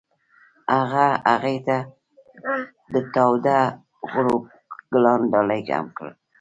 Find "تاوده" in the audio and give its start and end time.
3.13-3.59